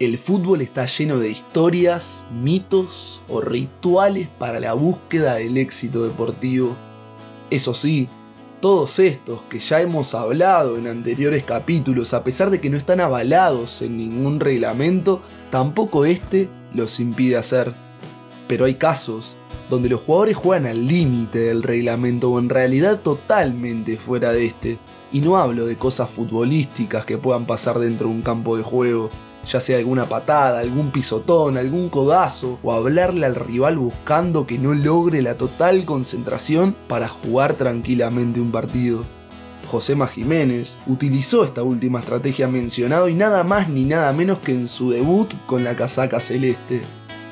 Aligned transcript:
El 0.00 0.16
fútbol 0.16 0.62
está 0.62 0.86
lleno 0.86 1.18
de 1.18 1.30
historias, 1.30 2.24
mitos 2.42 3.20
o 3.28 3.42
rituales 3.42 4.28
para 4.38 4.58
la 4.58 4.72
búsqueda 4.72 5.34
del 5.34 5.58
éxito 5.58 6.04
deportivo. 6.04 6.74
Eso 7.50 7.74
sí, 7.74 8.08
todos 8.62 8.98
estos 8.98 9.42
que 9.42 9.58
ya 9.58 9.82
hemos 9.82 10.14
hablado 10.14 10.78
en 10.78 10.86
anteriores 10.86 11.44
capítulos, 11.44 12.14
a 12.14 12.24
pesar 12.24 12.48
de 12.48 12.62
que 12.62 12.70
no 12.70 12.78
están 12.78 13.00
avalados 13.00 13.82
en 13.82 13.98
ningún 13.98 14.40
reglamento, 14.40 15.20
tampoco 15.50 16.06
este 16.06 16.48
los 16.72 16.98
impide 16.98 17.36
hacer. 17.36 17.74
Pero 18.48 18.64
hay 18.64 18.76
casos 18.76 19.36
donde 19.68 19.90
los 19.90 20.00
jugadores 20.00 20.34
juegan 20.34 20.64
al 20.64 20.88
límite 20.88 21.40
del 21.40 21.62
reglamento 21.62 22.30
o 22.30 22.38
en 22.38 22.48
realidad 22.48 23.00
totalmente 23.00 23.98
fuera 23.98 24.32
de 24.32 24.46
este. 24.46 24.78
Y 25.12 25.20
no 25.20 25.36
hablo 25.36 25.66
de 25.66 25.76
cosas 25.76 26.08
futbolísticas 26.08 27.04
que 27.04 27.18
puedan 27.18 27.44
pasar 27.44 27.78
dentro 27.78 28.08
de 28.08 28.14
un 28.14 28.22
campo 28.22 28.56
de 28.56 28.62
juego, 28.62 29.10
ya 29.48 29.60
sea 29.60 29.78
alguna 29.78 30.06
patada, 30.06 30.60
algún 30.60 30.90
pisotón, 30.90 31.56
algún 31.56 31.88
codazo, 31.88 32.58
o 32.62 32.72
hablarle 32.72 33.26
al 33.26 33.34
rival 33.34 33.78
buscando 33.78 34.46
que 34.46 34.58
no 34.58 34.74
logre 34.74 35.22
la 35.22 35.34
total 35.34 35.84
concentración 35.84 36.74
para 36.88 37.08
jugar 37.08 37.54
tranquilamente 37.54 38.40
un 38.40 38.50
partido. 38.52 39.04
Josema 39.70 40.08
Jiménez 40.08 40.78
utilizó 40.86 41.44
esta 41.44 41.62
última 41.62 42.00
estrategia 42.00 42.48
mencionado 42.48 43.08
y 43.08 43.14
nada 43.14 43.44
más 43.44 43.68
ni 43.68 43.84
nada 43.84 44.12
menos 44.12 44.38
que 44.38 44.52
en 44.52 44.66
su 44.66 44.90
debut 44.90 45.32
con 45.46 45.62
la 45.62 45.76
casaca 45.76 46.18
celeste 46.18 46.82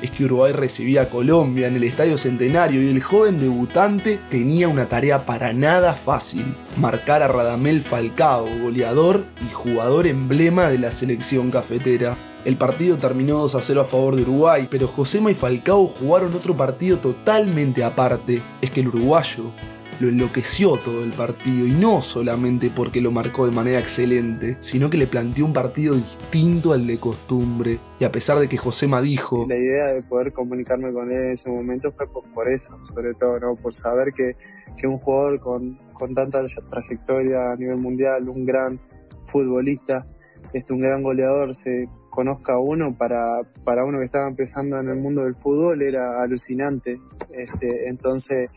es 0.01 0.11
que 0.11 0.25
Uruguay 0.25 0.53
recibía 0.53 1.03
a 1.03 1.09
Colombia 1.09 1.67
en 1.67 1.75
el 1.75 1.83
Estadio 1.83 2.17
Centenario 2.17 2.81
y 2.81 2.89
el 2.89 3.03
joven 3.03 3.39
debutante 3.39 4.19
tenía 4.29 4.67
una 4.67 4.85
tarea 4.85 5.25
para 5.25 5.53
nada 5.53 5.93
fácil, 5.93 6.45
marcar 6.77 7.21
a 7.21 7.27
Radamel 7.27 7.81
Falcao, 7.81 8.47
goleador 8.61 9.25
y 9.45 9.53
jugador 9.53 10.07
emblema 10.07 10.69
de 10.69 10.79
la 10.79 10.91
selección 10.91 11.51
cafetera. 11.51 12.15
El 12.45 12.55
partido 12.55 12.97
terminó 12.97 13.39
2 13.39 13.55
a 13.55 13.61
0 13.61 13.81
a 13.81 13.85
favor 13.85 14.15
de 14.15 14.21
Uruguay, 14.21 14.67
pero 14.71 14.87
Josema 14.87 15.29
y 15.31 15.35
Falcao 15.35 15.87
jugaron 15.87 16.33
otro 16.33 16.55
partido 16.55 16.97
totalmente 16.97 17.83
aparte. 17.83 18.41
Es 18.61 18.71
que 18.71 18.79
el 18.79 18.87
uruguayo 18.87 19.51
lo 19.99 20.07
enloqueció 20.07 20.77
todo 20.77 21.03
el 21.03 21.11
partido 21.11 21.67
y 21.67 21.71
no 21.71 22.01
solamente 22.01 22.71
porque 22.73 23.01
lo 23.01 23.11
marcó 23.11 23.45
de 23.45 23.51
manera 23.51 23.79
excelente, 23.79 24.57
sino 24.59 24.89
que 24.89 24.97
le 24.97 25.07
planteó 25.07 25.45
un 25.45 25.53
partido 25.53 25.95
distinto 25.95 26.73
al 26.73 26.87
de 26.87 26.99
costumbre. 26.99 27.79
Y 27.99 28.05
a 28.05 28.11
pesar 28.11 28.39
de 28.39 28.47
que 28.47 28.57
Josema 28.57 29.01
dijo... 29.01 29.45
La 29.47 29.57
idea 29.57 29.87
de 29.87 30.01
poder 30.01 30.31
comunicarme 30.31 30.93
con 30.93 31.11
él 31.11 31.25
en 31.25 31.31
ese 31.31 31.49
momento 31.51 31.91
fue 31.91 32.07
por, 32.33 32.47
eso, 32.47 32.77
sobre 32.85 33.13
todo, 33.13 33.39
¿no? 33.39 33.55
por 33.55 33.75
saber 33.75 34.13
que, 34.13 34.35
que 34.77 34.87
un 34.87 34.97
jugador 34.99 35.39
con, 35.39 35.77
con 35.93 36.15
tanta 36.15 36.39
trayectoria 36.69 37.51
a 37.51 37.55
nivel 37.55 37.77
mundial, 37.77 38.29
un 38.29 38.45
gran 38.45 38.79
futbolista, 39.27 40.05
este, 40.53 40.73
un 40.73 40.79
gran 40.79 41.03
goleador, 41.03 41.53
se 41.53 41.89
conozca 42.09 42.53
a 42.53 42.59
uno 42.59 42.95
para, 42.97 43.41
para 43.63 43.83
uno 43.83 43.99
que 43.99 44.05
estaba 44.05 44.27
empezando 44.27 44.79
en 44.79 44.89
el 44.89 44.97
mundo 44.97 45.23
del 45.23 45.35
fútbol 45.35 45.81
era 45.81 46.21
alucinante. 46.21 46.99
Este, 47.31 47.87
entonces 47.87 48.49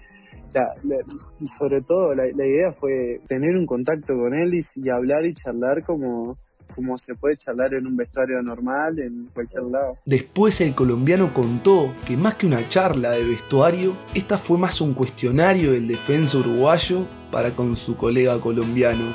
sobre 1.45 1.83
todo 1.83 2.15
la, 2.15 2.27
idea 2.29 2.73
fue 2.73 3.21
tener 3.29 3.57
un 3.57 3.67
contacto 3.67 4.15
con 4.15 4.35
él 4.35 4.53
y, 4.55 4.89
hablar 4.91 5.25
y 5.27 5.35
charlar 5.35 5.83
como, 5.85 6.39
como 6.75 6.99
se 6.99 7.15
puede 7.15 7.37
charlar 7.37 7.75
en 7.75 7.87
un 7.87 7.97
vestuario 7.97 8.43
normal 8.43 8.99
en 8.99 9.27
cualquier 9.29 9.65
lado. 9.65 9.99
Después 10.05 10.61
el 10.61 10.75
colombiano 10.75 11.33
contó 11.33 11.95
que 12.07 12.17
más 12.17 12.35
que 12.35 12.47
una 12.47 12.69
charla 12.69 13.13
de 13.13 13.25
vestuario, 13.25 13.95
esta 14.15 14.39
fue 14.39 14.59
más 14.59 14.81
un 14.81 14.95
cuestionario 14.95 15.73
del 15.73 15.89
defensa 15.89 16.39
uruguayo 16.39 17.07
para 17.31 17.51
con 17.51 17.77
su 17.77 17.97
colega 17.97 18.39
colombiano. 18.41 19.15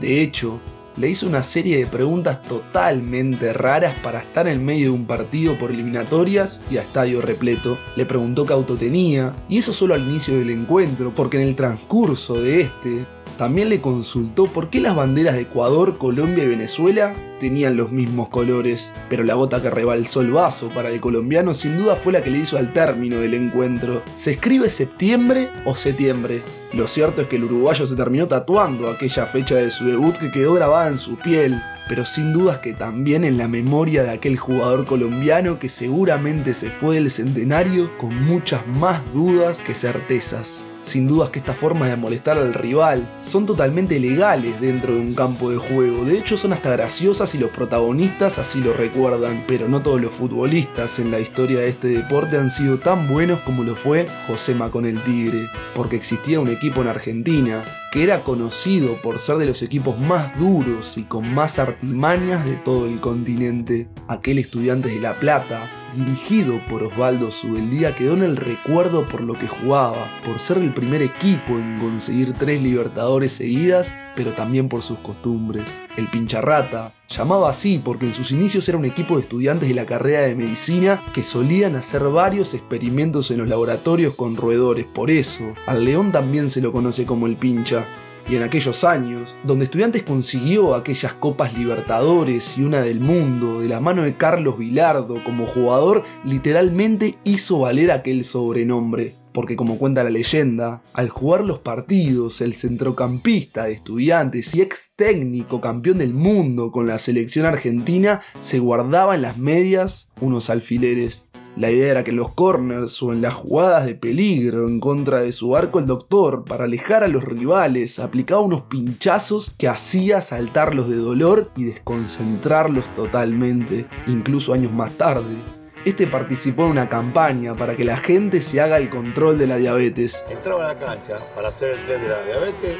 De 0.00 0.20
hecho, 0.20 0.60
le 0.96 1.08
hizo 1.08 1.26
una 1.26 1.42
serie 1.42 1.78
de 1.78 1.86
preguntas 1.86 2.42
totalmente 2.42 3.52
raras 3.52 3.94
para 4.02 4.20
estar 4.20 4.48
en 4.48 4.64
medio 4.64 4.86
de 4.86 4.90
un 4.90 5.06
partido 5.06 5.54
por 5.54 5.70
eliminatorias 5.70 6.60
y 6.70 6.78
a 6.78 6.82
estadio 6.82 7.20
repleto. 7.20 7.78
Le 7.96 8.06
preguntó 8.06 8.46
qué 8.46 8.52
auto 8.52 8.76
tenía, 8.76 9.34
y 9.48 9.58
eso 9.58 9.72
solo 9.72 9.94
al 9.94 10.02
inicio 10.08 10.38
del 10.38 10.50
encuentro, 10.50 11.12
porque 11.14 11.40
en 11.40 11.48
el 11.48 11.56
transcurso 11.56 12.34
de 12.34 12.62
este, 12.62 13.04
también 13.36 13.68
le 13.68 13.80
consultó 13.80 14.46
por 14.46 14.70
qué 14.70 14.80
las 14.80 14.96
banderas 14.96 15.34
de 15.34 15.42
Ecuador, 15.42 15.98
Colombia 15.98 16.44
y 16.44 16.48
Venezuela 16.48 17.14
tenían 17.38 17.76
los 17.76 17.92
mismos 17.92 18.28
colores, 18.28 18.90
pero 19.10 19.24
la 19.24 19.34
gota 19.34 19.60
que 19.60 19.70
rebalsó 19.70 20.22
el 20.22 20.30
vaso 20.30 20.70
para 20.70 20.88
el 20.88 21.00
colombiano 21.00 21.52
sin 21.52 21.76
duda 21.76 21.96
fue 21.96 22.12
la 22.12 22.22
que 22.22 22.30
le 22.30 22.38
hizo 22.38 22.56
al 22.56 22.72
término 22.72 23.18
del 23.18 23.34
encuentro. 23.34 24.02
¿Se 24.16 24.32
escribe 24.32 24.70
septiembre 24.70 25.50
o 25.64 25.74
septiembre? 25.74 26.40
Lo 26.72 26.88
cierto 26.88 27.22
es 27.22 27.28
que 27.28 27.36
el 27.36 27.44
uruguayo 27.44 27.86
se 27.86 27.94
terminó 27.94 28.26
tatuando 28.26 28.88
aquella 28.88 29.26
fecha 29.26 29.56
de 29.56 29.70
su 29.70 29.84
debut 29.84 30.16
que 30.16 30.30
quedó 30.32 30.54
grabada 30.54 30.88
en 30.88 30.98
su 30.98 31.16
piel, 31.16 31.60
pero 31.88 32.04
sin 32.04 32.32
dudas 32.32 32.58
que 32.58 32.74
también 32.74 33.24
en 33.24 33.38
la 33.38 33.48
memoria 33.48 34.02
de 34.02 34.10
aquel 34.10 34.36
jugador 34.36 34.86
colombiano 34.86 35.58
que 35.58 35.68
seguramente 35.68 36.54
se 36.54 36.70
fue 36.70 36.96
del 36.96 37.10
centenario 37.10 37.90
con 37.98 38.14
muchas 38.24 38.66
más 38.66 39.00
dudas 39.12 39.58
que 39.58 39.74
certezas. 39.74 40.65
Sin 40.86 41.08
dudas 41.08 41.30
que 41.30 41.40
estas 41.40 41.56
formas 41.56 41.90
de 41.90 41.96
molestar 41.96 42.38
al 42.38 42.54
rival 42.54 43.04
son 43.18 43.44
totalmente 43.44 43.98
legales 43.98 44.60
dentro 44.60 44.94
de 44.94 45.00
un 45.00 45.14
campo 45.14 45.50
de 45.50 45.56
juego, 45.56 46.04
de 46.04 46.16
hecho 46.16 46.38
son 46.38 46.52
hasta 46.52 46.70
graciosas 46.70 47.34
y 47.34 47.38
los 47.38 47.50
protagonistas 47.50 48.38
así 48.38 48.60
lo 48.60 48.72
recuerdan, 48.72 49.42
pero 49.48 49.68
no 49.68 49.82
todos 49.82 50.00
los 50.00 50.12
futbolistas 50.12 51.00
en 51.00 51.10
la 51.10 51.18
historia 51.18 51.58
de 51.58 51.70
este 51.70 51.88
deporte 51.88 52.38
han 52.38 52.52
sido 52.52 52.78
tan 52.78 53.08
buenos 53.08 53.40
como 53.40 53.64
lo 53.64 53.74
fue 53.74 54.06
Josema 54.28 54.70
con 54.70 54.86
el 54.86 55.00
Tigre, 55.00 55.50
porque 55.74 55.96
existía 55.96 56.38
un 56.38 56.48
equipo 56.48 56.82
en 56.82 56.88
Argentina 56.88 57.64
que 57.96 58.02
era 58.02 58.20
conocido 58.20 59.00
por 59.00 59.18
ser 59.18 59.38
de 59.38 59.46
los 59.46 59.62
equipos 59.62 59.98
más 59.98 60.38
duros 60.38 60.98
y 60.98 61.04
con 61.04 61.34
más 61.34 61.58
artimañas 61.58 62.44
de 62.44 62.56
todo 62.56 62.84
el 62.84 63.00
continente, 63.00 63.88
aquel 64.06 64.38
estudiante 64.38 64.90
de 64.90 65.00
La 65.00 65.14
Plata, 65.14 65.66
dirigido 65.94 66.60
por 66.68 66.82
Osvaldo 66.82 67.30
Subeldía, 67.30 67.96
quedó 67.96 68.12
en 68.12 68.22
el 68.22 68.36
recuerdo 68.36 69.06
por 69.06 69.22
lo 69.22 69.32
que 69.32 69.48
jugaba, 69.48 70.06
por 70.26 70.38
ser 70.38 70.58
el 70.58 70.74
primer 70.74 71.00
equipo 71.00 71.54
en 71.54 71.78
conseguir 71.78 72.34
tres 72.34 72.60
Libertadores 72.60 73.32
seguidas, 73.32 73.88
pero 74.16 74.32
también 74.32 74.68
por 74.68 74.82
sus 74.82 74.98
costumbres. 74.98 75.64
El 75.96 76.08
Pincharrata, 76.08 76.92
llamaba 77.08 77.50
así 77.50 77.80
porque 77.82 78.06
en 78.06 78.12
sus 78.12 78.32
inicios 78.32 78.68
era 78.68 78.78
un 78.78 78.84
equipo 78.84 79.16
de 79.16 79.22
estudiantes 79.22 79.68
de 79.68 79.74
la 79.74 79.86
carrera 79.86 80.22
de 80.22 80.34
medicina 80.34 81.04
que 81.14 81.22
solían 81.22 81.76
hacer 81.76 82.02
varios 82.04 82.54
experimentos 82.54 83.30
en 83.30 83.38
los 83.38 83.48
laboratorios 83.48 84.14
con 84.14 84.34
roedores, 84.36 84.86
por 84.86 85.10
eso 85.10 85.54
al 85.66 85.84
león 85.84 86.10
también 86.10 86.50
se 86.50 86.60
lo 86.60 86.72
conoce 86.72 87.04
como 87.04 87.26
el 87.26 87.36
Pincha 87.36 87.86
y 88.28 88.34
en 88.34 88.42
aquellos 88.42 88.82
años, 88.82 89.36
donde 89.44 89.66
Estudiantes 89.66 90.02
consiguió 90.02 90.74
aquellas 90.74 91.12
Copas 91.12 91.56
Libertadores 91.56 92.58
y 92.58 92.62
una 92.62 92.80
del 92.80 93.00
mundo 93.00 93.60
de 93.60 93.68
la 93.68 93.80
mano 93.80 94.02
de 94.02 94.16
Carlos 94.16 94.58
Vilardo 94.58 95.22
como 95.22 95.46
jugador, 95.46 96.02
literalmente 96.24 97.18
hizo 97.22 97.60
valer 97.60 97.92
aquel 97.92 98.24
sobrenombre. 98.24 99.14
Porque 99.36 99.54
como 99.54 99.76
cuenta 99.76 100.02
la 100.02 100.08
leyenda, 100.08 100.80
al 100.94 101.10
jugar 101.10 101.44
los 101.44 101.58
partidos, 101.58 102.40
el 102.40 102.54
centrocampista 102.54 103.64
de 103.66 103.72
estudiantes 103.72 104.54
y 104.54 104.62
ex 104.62 104.92
técnico 104.96 105.60
campeón 105.60 105.98
del 105.98 106.14
mundo 106.14 106.72
con 106.72 106.86
la 106.86 106.98
selección 106.98 107.44
argentina 107.44 108.22
se 108.40 108.60
guardaba 108.60 109.14
en 109.14 109.20
las 109.20 109.36
medias 109.36 110.08
unos 110.22 110.48
alfileres 110.48 111.26
la 111.56 111.70
idea 111.70 111.90
era 111.90 112.04
que 112.04 112.10
en 112.10 112.18
los 112.18 112.34
corners 112.34 113.02
o 113.02 113.14
en 113.14 113.22
las 113.22 113.32
jugadas 113.32 113.86
de 113.86 113.94
peligro 113.94 114.68
en 114.68 114.78
contra 114.78 115.20
de 115.20 115.32
su 115.32 115.56
arco 115.56 115.78
el 115.78 115.86
doctor, 115.86 116.44
para 116.44 116.64
alejar 116.64 117.02
a 117.02 117.08
los 117.08 117.24
rivales, 117.24 117.98
aplicaba 117.98 118.42
unos 118.42 118.62
pinchazos 118.62 119.50
que 119.56 119.66
hacía 119.66 120.20
saltarlos 120.20 120.90
de 120.90 120.96
dolor 120.96 121.50
y 121.56 121.64
desconcentrarlos 121.64 122.84
totalmente, 122.94 123.86
incluso 124.06 124.52
años 124.52 124.72
más 124.72 124.92
tarde. 124.98 125.55
Este 125.86 126.08
participó 126.08 126.64
en 126.64 126.72
una 126.72 126.88
campaña 126.88 127.54
para 127.54 127.76
que 127.76 127.84
la 127.84 127.96
gente 127.96 128.40
se 128.40 128.60
haga 128.60 128.78
el 128.78 128.90
control 128.90 129.38
de 129.38 129.46
la 129.46 129.56
diabetes. 129.56 130.24
Entraba 130.28 130.70
a 130.70 130.74
la 130.74 130.80
cancha 130.80 131.20
para 131.32 131.46
hacer 131.46 131.70
el 131.70 131.86
test 131.86 132.02
de 132.02 132.08
la 132.08 132.22
diabetes 132.24 132.76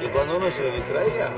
y 0.00 0.06
cuando 0.10 0.36
uno 0.36 0.46
se 0.52 0.70
distraía, 0.70 1.34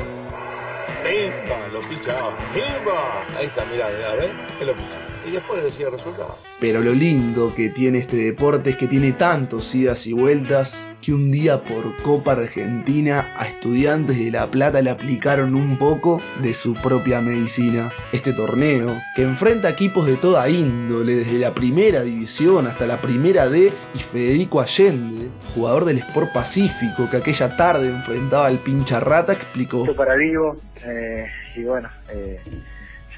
¡pimba! 1.02 1.66
Lo 1.72 1.80
pinchaba. 1.80 2.36
¡Pimba! 2.52 3.26
Ahí 3.38 3.46
está, 3.46 3.64
mirá, 3.64 3.88
¿ves? 3.88 4.30
Él 4.60 4.66
lo 4.66 4.74
pinchaba 4.74 5.17
y 5.28 5.32
después 5.32 5.62
decía 5.62 5.86
el 5.86 5.92
resultado. 5.92 6.36
Pero 6.60 6.80
lo 6.80 6.92
lindo 6.92 7.54
que 7.54 7.68
tiene 7.68 7.98
este 7.98 8.16
deporte 8.16 8.70
es 8.70 8.76
que 8.76 8.88
tiene 8.88 9.12
tantos 9.12 9.74
idas 9.74 10.06
y 10.06 10.12
vueltas 10.12 10.88
que 11.00 11.12
un 11.12 11.30
día 11.30 11.62
por 11.62 11.96
Copa 12.02 12.32
Argentina 12.32 13.32
a 13.36 13.46
estudiantes 13.46 14.18
de 14.18 14.30
La 14.30 14.46
Plata 14.48 14.82
le 14.82 14.90
aplicaron 14.90 15.54
un 15.54 15.78
poco 15.78 16.20
de 16.42 16.54
su 16.54 16.74
propia 16.74 17.20
medicina. 17.20 17.92
Este 18.12 18.32
torneo, 18.32 19.00
que 19.14 19.22
enfrenta 19.22 19.68
equipos 19.68 20.06
de 20.06 20.16
toda 20.16 20.48
índole, 20.48 21.16
desde 21.16 21.38
la 21.38 21.52
primera 21.52 22.02
división 22.02 22.66
hasta 22.66 22.86
la 22.86 23.00
primera 23.00 23.48
D, 23.48 23.70
y 23.94 23.98
Federico 23.98 24.60
Allende, 24.60 25.28
jugador 25.54 25.84
del 25.84 25.98
Sport 25.98 26.32
Pacífico 26.32 27.08
que 27.10 27.18
aquella 27.18 27.56
tarde 27.56 27.88
enfrentaba 27.88 28.46
al 28.46 28.58
pincha 28.58 28.98
rata, 28.98 29.32
explicó. 29.32 29.86
Para 29.94 30.16
vivo, 30.16 30.56
eh, 30.84 31.26
y 31.56 31.62
bueno, 31.62 31.88
eh, 32.10 32.40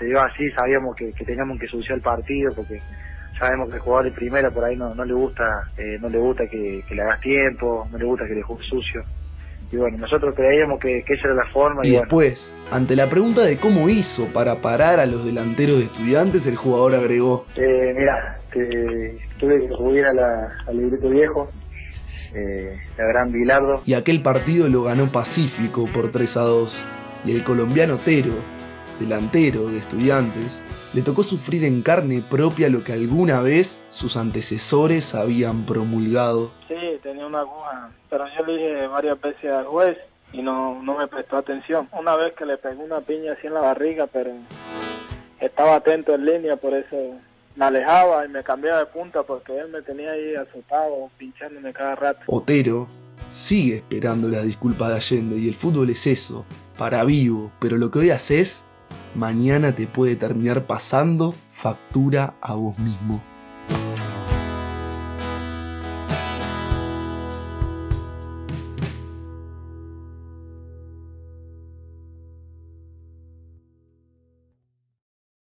se 0.00 0.06
dio 0.06 0.20
así, 0.20 0.50
sabíamos 0.52 0.96
que, 0.96 1.12
teníamos 1.24 1.60
que 1.60 1.68
solucionar 1.68 1.98
el 1.98 2.02
partido 2.02 2.52
porque 2.54 2.80
sabemos 3.38 3.68
que 3.68 3.76
el 3.76 3.80
jugador 3.82 4.06
de 4.06 4.12
primera 4.12 4.50
por 4.50 4.64
ahí 4.64 4.74
no, 4.74 4.94
no 4.94 5.04
le 5.04 5.12
gusta 5.12 5.44
eh, 5.76 5.98
no 6.00 6.08
le 6.08 6.18
gusta 6.18 6.46
que, 6.46 6.82
le 6.90 7.02
hagas 7.02 7.20
tiempo, 7.20 7.86
no 7.92 7.98
le 7.98 8.04
gusta 8.06 8.26
que 8.26 8.34
le 8.34 8.42
juegue 8.42 8.64
sucio. 8.64 9.02
bueno, 9.72 9.98
nosotros 9.98 10.34
creíamos 10.34 10.80
que, 10.80 11.00
esa 11.00 11.28
era 11.28 11.34
la 11.34 11.46
forma. 11.52 11.82
Y, 11.84 11.90
después, 11.90 12.54
ante 12.72 12.96
la 12.96 13.08
pregunta 13.08 13.42
de 13.42 13.58
cómo 13.58 13.90
hizo 13.90 14.32
para 14.32 14.56
parar 14.56 15.00
a 15.00 15.06
los 15.06 15.26
delanteros 15.26 15.78
de 15.78 15.84
estudiantes, 15.84 16.46
el 16.46 16.56
jugador 16.56 16.94
agregó: 16.94 17.44
eh, 17.56 17.94
Mira, 17.94 18.38
tuve 19.38 19.60
que 19.60 19.68
subir 19.68 20.06
a 20.06 20.14
la, 20.14 20.48
al 20.66 20.78
libreto 20.78 21.10
viejo, 21.10 21.50
eh, 22.34 22.78
la 22.96 23.04
gran 23.04 23.32
Bilardo. 23.32 23.82
Y 23.84 23.92
aquel 23.92 24.22
partido 24.22 24.66
lo 24.68 24.84
ganó 24.84 25.12
Pacífico 25.12 25.86
por 25.92 26.10
3 26.10 26.36
a 26.38 26.42
2. 26.42 26.84
Y 27.26 27.32
el 27.32 27.44
colombiano 27.44 27.98
Tero, 27.98 28.32
delantero 29.00 29.66
de 29.68 29.78
estudiantes, 29.78 30.62
le 30.94 31.02
tocó 31.02 31.24
sufrir 31.24 31.64
en 31.64 31.82
carne 31.82 32.22
propia 32.30 32.68
lo 32.68 32.84
que 32.84 32.92
alguna 32.92 33.40
vez 33.42 33.82
sus 33.90 34.16
antecesores 34.16 35.14
habían 35.14 35.64
promulgado. 35.66 36.50
Sí, 36.68 36.76
tenía 37.02 37.26
una 37.26 37.40
aguja, 37.40 37.90
pero 38.08 38.24
yo 38.36 38.46
le 38.46 38.52
dije 38.52 38.86
varias 38.86 39.20
veces 39.20 39.50
al 39.50 39.64
juez 39.64 39.98
y 40.32 40.42
no, 40.42 40.80
no 40.82 40.96
me 40.96 41.08
prestó 41.08 41.38
atención. 41.38 41.88
Una 41.98 42.14
vez 42.14 42.34
que 42.34 42.46
le 42.46 42.56
pegó 42.58 42.84
una 42.84 43.00
piña 43.00 43.32
así 43.32 43.46
en 43.46 43.54
la 43.54 43.60
barriga, 43.60 44.06
pero 44.06 44.30
estaba 45.40 45.76
atento 45.76 46.14
en 46.14 46.26
línea, 46.26 46.56
por 46.56 46.74
eso 46.74 46.96
me 47.56 47.64
alejaba 47.64 48.24
y 48.24 48.28
me 48.28 48.42
cambiaba 48.42 48.80
de 48.80 48.86
punta 48.86 49.22
porque 49.22 49.58
él 49.58 49.68
me 49.68 49.82
tenía 49.82 50.12
ahí 50.12 50.34
azotado, 50.34 51.10
pinchándome 51.18 51.72
cada 51.72 51.94
rato. 51.96 52.20
Otero 52.26 52.88
sigue 53.30 53.76
esperando 53.76 54.28
las 54.28 54.44
disculpas 54.44 54.88
de 54.88 54.94
Allende 54.96 55.36
y 55.38 55.48
el 55.48 55.54
fútbol 55.54 55.90
es 55.90 56.06
eso, 56.06 56.44
para 56.78 57.04
vivo, 57.04 57.52
pero 57.60 57.76
lo 57.76 57.90
que 57.90 58.00
hoy 58.00 58.10
haces, 58.10 58.64
mañana 59.14 59.72
te 59.72 59.86
puede 59.86 60.16
terminar 60.16 60.66
pasando 60.66 61.34
factura 61.50 62.34
a 62.40 62.54
vos 62.54 62.78
mismo. 62.78 63.22